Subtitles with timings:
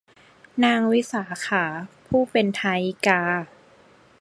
[0.63, 1.65] นางวิสาขา
[2.07, 3.21] ผู้เป็นทายิกา